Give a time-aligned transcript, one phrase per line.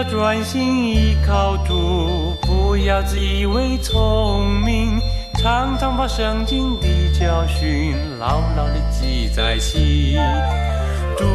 [0.00, 4.98] 要专心依靠主，不要自以为聪明，
[5.34, 10.18] 常常把圣经的教训牢牢地记在心。
[11.18, 11.26] 主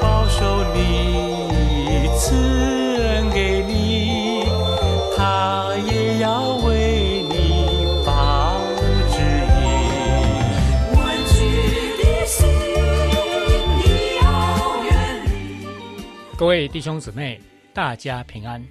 [0.00, 4.44] 保守你，赐恩给你，
[5.16, 8.56] 他也要为你保
[9.10, 10.94] 指引。
[10.94, 11.34] 弯曲
[11.98, 12.46] 的心，
[13.78, 14.94] 你要远
[15.24, 16.36] 离。
[16.36, 17.40] 各位弟兄姊妹，
[17.76, 18.66] 大家平安，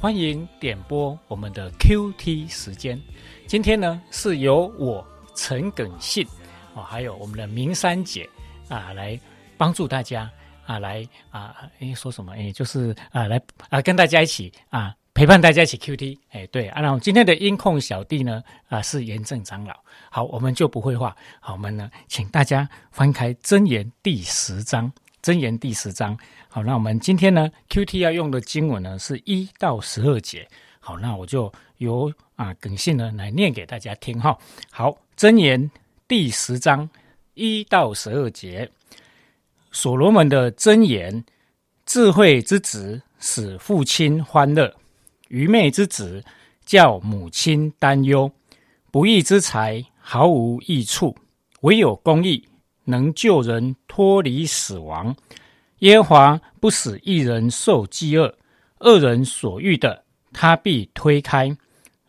[0.00, 3.00] 欢迎点播我们的 QT 时间。
[3.46, 6.26] 今天呢，是由我陈耿信
[6.74, 8.28] 哦，还有我们的明山姐
[8.68, 9.16] 啊，来
[9.56, 10.28] 帮助大家
[10.66, 12.32] 啊，来啊，诶，说什么？
[12.32, 16.18] 诶，就是啊，来啊，跟大家一起啊，陪伴大家一起 QT。
[16.30, 19.76] 哎，对啊，那我今天的音控小弟呢啊，是严正长老。
[20.10, 21.16] 好，我们就不会话。
[21.38, 24.92] 好，我们呢，请大家翻开真言第十章，
[25.22, 26.16] 箴言第十章。
[26.48, 30.48] 好，那我们今天呢，QT 要用的经文呢是一到十二节。
[30.80, 34.36] 好，那我就由啊耿信呢来念给大家听哈。
[34.70, 35.70] 好，箴言
[36.08, 36.88] 第十章
[37.34, 38.70] 一到十二节，
[39.70, 41.24] 所罗门的箴言：
[41.84, 44.74] 智慧之子使父亲欢乐，
[45.28, 46.24] 愚昧之子
[46.64, 48.32] 叫母亲担忧。
[48.90, 51.16] 不义之财毫无益处，
[51.60, 52.48] 唯有公义
[52.90, 55.16] 能救人脱离死亡。
[55.78, 58.34] 耶和华不使一人受饥饿，
[58.80, 61.56] 恶人所欲的，他必推开；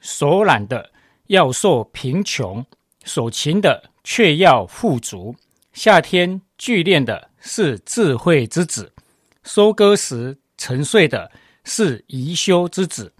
[0.02, 0.92] 手懒的
[1.28, 2.66] 要受贫穷，
[3.06, 5.34] 手勤的却要富足。
[5.72, 8.92] 夏天聚练的是智慧之子，
[9.44, 11.32] 收割时沉睡的
[11.64, 13.14] 是宜修之子。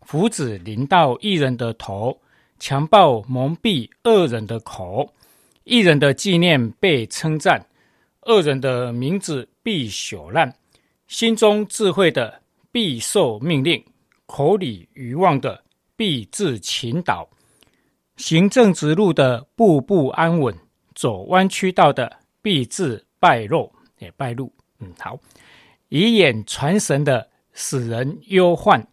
[0.00, 2.18] 福子临到一人的头，
[2.58, 5.12] 强暴蒙蔽恶人的口。
[5.68, 7.66] 一人的纪念被称赞，
[8.22, 10.54] 二人的名字必朽烂。
[11.06, 12.40] 心中智慧的
[12.72, 13.84] 必受命令，
[14.24, 15.62] 口里愚妄的
[15.94, 17.28] 必致倾倒。
[18.16, 20.56] 行正直路的步步安稳，
[20.94, 23.70] 走弯曲道的必致败露。
[23.98, 24.50] 也败露。
[24.78, 25.20] 嗯，好。
[25.90, 28.88] 以眼传神的使人忧患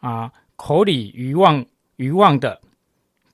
[0.00, 1.64] 啊，口里愚妄
[1.94, 2.60] 愚妄的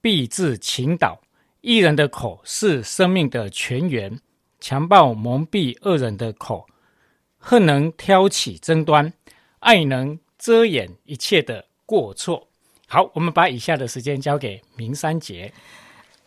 [0.02, 1.18] 必致倾倒。
[1.60, 4.20] 一人的口是生命的泉源，
[4.60, 6.66] 强暴蒙蔽恶人的口。
[7.38, 9.12] 恨能挑起争端，
[9.58, 12.48] 爱能遮掩一切的过错。
[12.86, 15.52] 好，我们把以下的时间交给明三杰。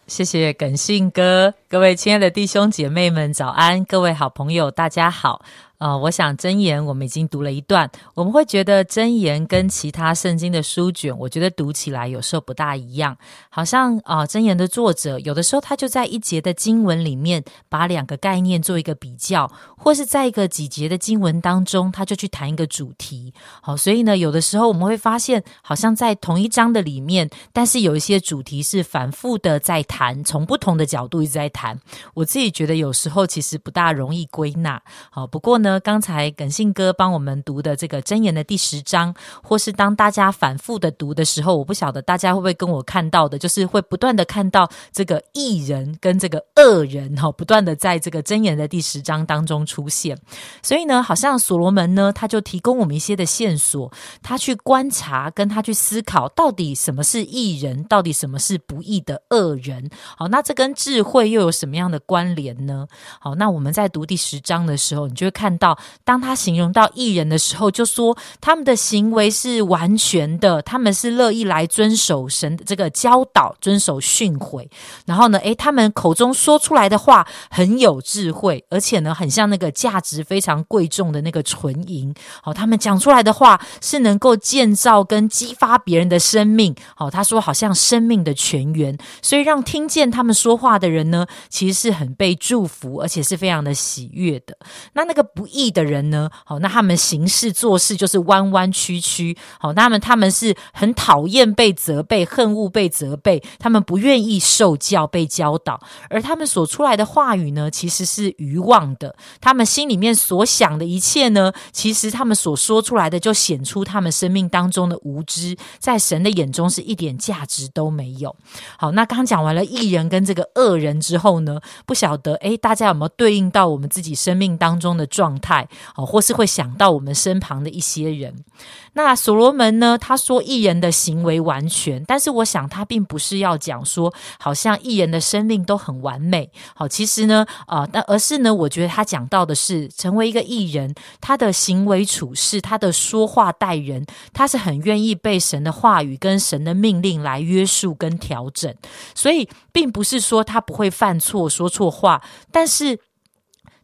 [0.08, 3.86] 谢谢耿信哥，各位亲爱的弟兄姐妹们，早安！
[3.86, 5.46] 各位好朋友，大家好。
[5.81, 13.18] 呃，我想箴言我们已经读了一段，我们会觉得箴言跟其他圣经的书卷，我觉得读起来有时候不大一样，
[13.50, 23.34] 好像啊，箴言的作者有的时候他就在一节的经文里面把两个概念做一个比较，或是在一个几节的经文当中，他就去谈一个主题。
[23.63, 31.81] 好，所以呢，有的时候我们会发现，好像在同一章的里面，但是有一些主题是反复的在谈，从不同的角度一直在谈。
[32.13, 34.80] 我自己觉得有时候其实不大容易归纳。
[35.09, 35.70] 好，不过呢。
[35.79, 50.17] 刚才耿信哥帮我们读的这个箴言的第十章，或是当大家反复的读的时候，我不晓得大家会不会跟我看到的，就是会不断的看到这个异人跟这个恶人哈，不断的在这个箴言的第十章当中出现。
[50.63, 53.93] 所以呢，好像所罗门呢，他就提供我们一些的线索，
[54.23, 59.89] 他去观察，跟他去思考，到底什么是异人，到底什么是不义的恶人。
[60.17, 62.88] 好，那这跟智慧又有什么样的关联呢？
[63.19, 65.51] 好，那我们在读第十章的时候，你就会看。
[65.61, 74.67] 到当他形容到艺人的时候，就说他们的行为是完全的，他们是乐意来遵守神的这个教导，遵守训诲。
[75.05, 82.11] 然后呢，诶，他们口中说出来的话很有智慧，而且呢，很像那个价值非常贵重的那个纯银。
[82.41, 86.75] 好，他们讲出来的话是能够建造跟激发别人的生命。
[86.95, 94.57] 好，他说好像生命的泉源，所以让听见他们说话的人呢，其实是很被祝福，而且是非常的喜悦的。
[94.94, 95.50] 那那个不。
[95.51, 96.29] 义的人呢？
[96.45, 99.36] 好，那他们行事做事就是弯弯曲曲。
[99.59, 109.15] 好，那么他们是很讨厌被责备，恨恶被责备，他们不愿意受教被教导，而他们所出来的话语呢，其实是愚妄的。
[109.39, 118.36] 他们心里面所想的一切呢，其实他们所说出来的，就显出他们生命当中的无知，在神的眼中是一点价值都没有。
[118.77, 125.40] 好，那刚讲完了艺人跟这个恶人之后呢，不晓得诶，大家有没有对应到我们自己生命当中的状？
[125.41, 128.45] 态，哦，或是会想到我们身旁的一些人。
[128.93, 129.97] 那所罗门呢？
[129.97, 136.51] 他说艺人的行为完全，但是我想他并不是要讲说，好像艺人的生命都很完美。
[136.75, 148.75] 好，其实呢，啊，那而是呢，我觉得他讲到的是，成为一个艺人，他的行为处事，他的说话待人，他是很愿意被神的话语跟神的命令来约束跟调整。
[149.15, 152.21] 所以，并不是说他不会犯错、说错话，
[152.51, 152.99] 但是。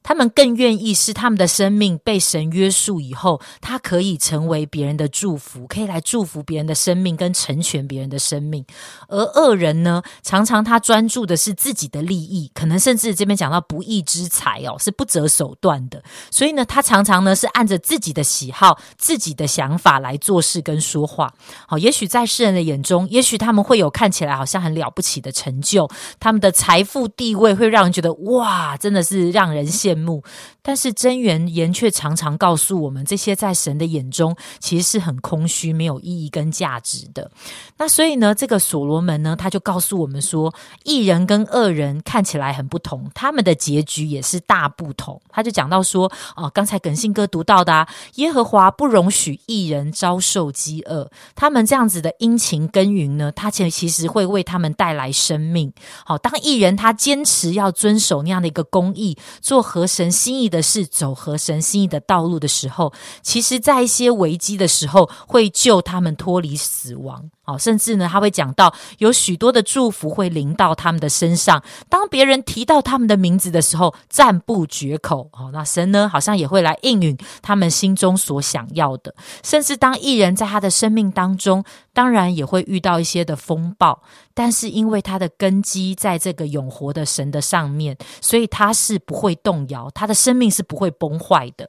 [0.08, 8.66] 他们更愿意是他们的生命被神约束以后，他可以成为别人的祝福，可以来祝福别人的生命跟成全别人的生命。
[9.10, 16.02] 而恶人呢，常常他专注的是自己的利益，可能甚至这边讲到不义之财哦，是不择手段的。
[16.32, 21.34] 所以呢，他常常呢是按着自己的喜好、自己的想法来做事跟说话。
[21.68, 25.86] 好，也许在世人的眼中，也许他们会有看起来好像很了不起的成就，
[26.18, 30.08] 他们的财富地位会让人觉得哇，真的是让人羡慕。
[30.08, 30.24] 目，
[30.68, 37.32] 但是真言言却常常告诉我们，这些在神的眼中其实是很空虚、没有意义跟价值的。
[37.78, 40.54] 那所以呢，这个所罗门呢，他就告诉我们说，
[40.84, 45.20] 艺人跟恶人看起来很不同，他们的结局也是大不同。
[45.30, 55.74] 他就讲到说，哦，刚才耿信哥读到的，耶和华不容许艺人遭受饥饿，他们这样子的殷勤耕耘呢，他其其实会为他们带来生命。
[56.06, 59.88] 好，当艺人他坚持要遵守那样的一个公义，做和。
[59.88, 67.30] 神心意的是，走合神心意的道路的时候，其实，在一些危机的时候，会救他们脱离死亡。
[67.46, 71.64] 哦，甚至呢，他会讲到有许多的祝福会临到他们的身上。
[71.88, 75.30] 当别人提到他们的名字的时候，赞不绝口。
[75.32, 79.16] 哦，那神呢，好像也会来应允他们心中所想要的。
[79.44, 81.64] 甚至当艺人在他的生命当中，
[81.98, 84.04] 当然也会遇到一些的风暴，
[84.36, 91.68] 但是因为他的根基在这个永活的神的上面，所以他是不会动摇，他的生命是不会崩坏的。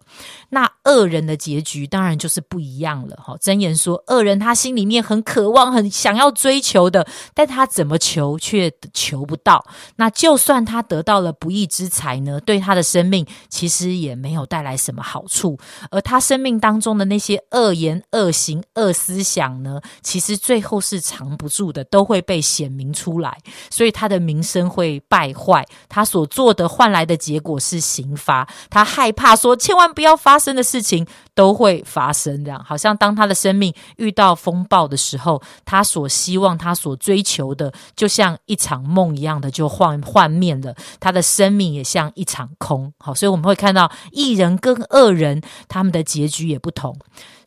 [0.51, 3.17] 那恶人的结局当然就是不一样了。
[3.17, 5.69] 哈，箴言说，恶人他心里面很渴望。
[5.79, 9.65] 很想要追求的，但他怎么求却求不到。
[9.97, 15.59] 那就算他得到了不义之财呢，对他的生命其实也没有带来什么好处。
[15.93, 23.39] 而他生命当中的那些恶言、恶行、恶思想呢，其其实最后是藏不住的，都会被显明出来。
[23.71, 28.49] 所以他的名声会败坏，他所做的换来的结果是刑罚。
[28.69, 31.07] 他害怕说，千万不要发生的事情
[31.37, 32.45] 都会发生。
[32.45, 35.41] 这样，好像当他的生命遇到风暴的时候。
[35.65, 40.75] 他所希望、他所追求的，就像一场梦一样的，就幻幻灭了。
[40.99, 42.93] 他的生命也像一场空。
[42.99, 46.99] 好，所以我们会看到艺人跟恶人他们的结局也不同。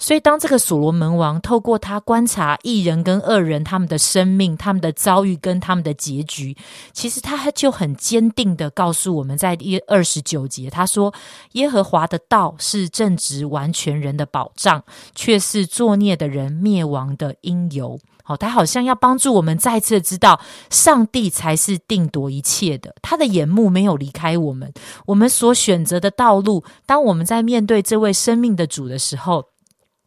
[0.01, 6.57] 所以，当这个所罗门王透过他观察一人跟二人他们的生命、他们的遭遇跟他们的结局，
[6.91, 11.13] 其实他就很坚定的告诉我们在第二十九节，他说
[11.53, 14.83] ：“耶和华的道是正直完全人的保障，
[15.13, 24.73] 却是作孽的人灭亡的因由。”好，他好像要帮助我们再次知道，上帝才是定夺一切的，他的眼目没有离开我们，
[25.05, 29.51] 我们所选择的道路，当我们在面对这位生命的主的时候。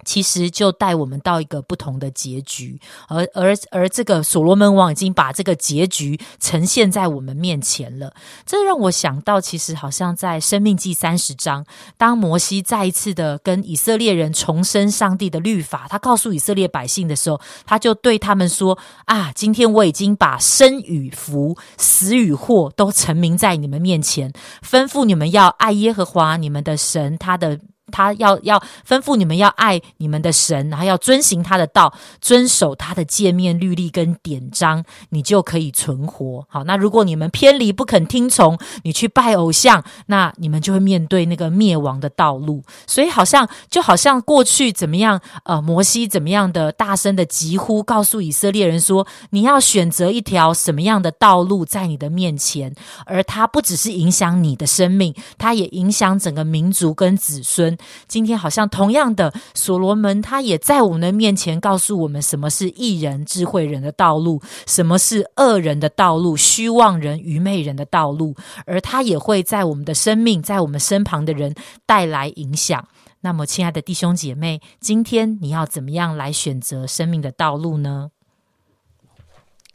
[0.04, 2.78] 其实就带我们到一个不同的结局，
[3.08, 8.14] 而而而这个所罗门王已经把这个结局呈现在我们面前了。
[8.46, 11.64] 这让我想到，其实好像在生命记三十章，
[11.96, 27.58] 当摩西再一次的跟以色列人重申上帝的律法，他告诉以色列百姓的时候，他就对他们说：“啊，今天我已经把生与福、死与祸都成名在你们面前，吩咐你们要爱耶和华你们的神，他的。”
[27.94, 36.44] 他要要吩咐你们要爱你们的神，然后要遵行他的道，遵守他的诫命律例跟典章，你就可以存活。
[36.48, 42.64] 好，那如果你们偏离不肯听从，你去拜偶像，那你们就会面对那个灭亡的道路。
[42.84, 45.20] 所以，好像就好像过去怎么样？
[45.44, 52.74] 呃，摩西怎么样的大声的疾呼，告诉以色列人说：你要选择一条什么样的道路在你的面前？
[53.06, 57.76] 而它不只是影响你的生命，它也影响整个民族跟子孙。
[58.06, 68.34] 今天好像同样的，所罗门他也在我们的面前告诉我们，什么是艺人、智慧人的道路，什么是恶人的道路、虚妄人、愚昧人的道路，
[68.66, 71.54] 而他也会在我们的生命，在我们身旁的人
[71.86, 72.86] 带来影响。
[73.20, 78.10] 那么，亲爱的弟兄姐妹，今天你要怎么样来选择生命的道路呢？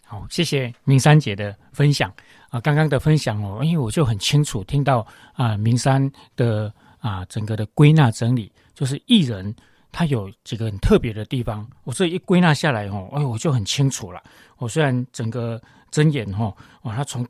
[0.06, 2.12] 好，谢谢明山姐的分享
[2.50, 6.74] 啊，刚刚的分享哦，因为我就很清楚听到啊，明山的。
[7.00, 9.56] 啊，整个的归纳整理就是艺人，
[9.92, 11.68] 他有几个很特别的地方。
[11.84, 14.22] 我这一归纳下来哦，哎，我就很清楚了。
[14.58, 16.54] 我虽然整个睁眼哈，
[16.84, 17.26] 哇，他从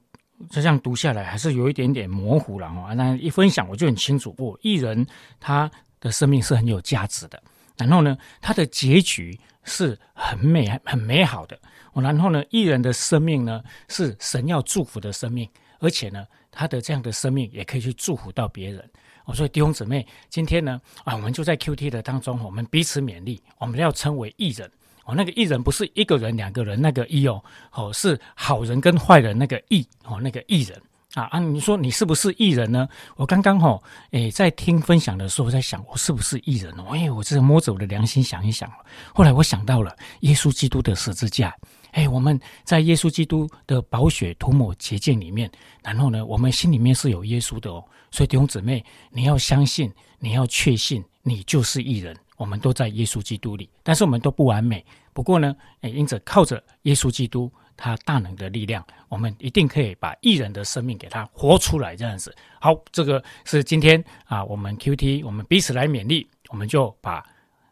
[0.50, 2.94] 就这样读下来，还是有一点点模糊了哦。
[2.96, 5.06] 那一分享我就很清楚，不，艺人
[5.40, 7.42] 他的生命是很有价值的。
[7.78, 11.60] 然后呢，他的结局是很美、很美好的。
[11.94, 15.50] 然后呢，艺人的生命呢是神要祝福的生命，
[15.80, 18.90] 而且呢，他的这样的生命也可以去祝福到别人。
[19.30, 24.68] 我说弟兄姊妹，今天呢啊，我们就在 Q T 的当中，我们彼此勉励，我们要称为艺人。
[25.06, 27.40] 哦，那个艺人不是一个人、两个人那个艺哦，
[27.72, 30.82] 哦是好人跟坏人那个艺哦，那个艺人
[31.14, 31.38] 啊啊！
[31.38, 32.90] 你说你是不是艺人呢？
[33.18, 36.88] 我刚刚哈诶在听分享的时候，在想我是不是艺人哦？
[36.90, 38.68] 哎，我这摸着我的良心想一想，
[39.14, 41.56] 后来我想到了耶稣基督的十字架。
[41.92, 45.50] 哎，我们在耶稣基督的宝血涂抹洁净里面，
[45.84, 47.84] 然后呢，我们心里面是有耶稣的哦。
[48.12, 52.16] 所以弟兄姊妹，你要相信，你要确信，你就是异人。
[52.38, 54.84] 我们都在耶稣基督里，但是我们都不完美。
[55.12, 61.98] 不过呢，诶，因着靠着耶稣基督他大能的力量，我们一定可以把艺人的生命给他活出来。
[61.98, 67.22] 这样子，好，这个是今天啊，我们 Q T，我们彼此来勉励，我们就把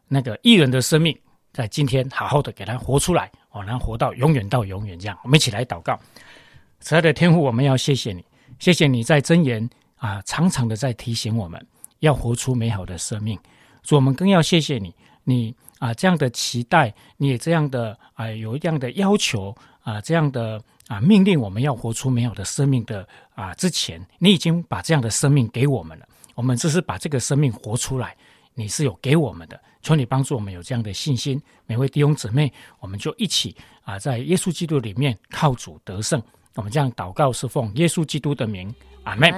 [0.10, 1.18] 那个艺人的生命
[1.54, 5.18] 在今天好好的给他活出来，哦，然后活到永远到永远这样。
[5.24, 6.00] 我们一起来祷告，
[6.80, 8.24] 慈爱的天父，我们要谢谢你，
[8.60, 11.66] 谢谢你在真言啊，常常的在提醒我们
[12.00, 13.38] 要活出美好的生命。
[13.84, 26.08] 所以我们更要谢谢你，你啊这样的期待，你也这样的啊有一样的要求啊这样的啊命令，我们要活出美好的生命的啊之前，你已经把这样的生命给我们了。
[26.36, 28.16] 我们只是把这个生命活出来，
[28.54, 29.60] 你是有给我们的。
[29.88, 32.52] 村里帮助我们有这样的信心，每位弟兄姊妹，
[32.82, 36.22] 我们就一起啊在耶稣基督里面靠主得胜。
[36.56, 38.76] 我们这样祷告是奉耶稣基督的名，
[39.06, 39.32] 阿门。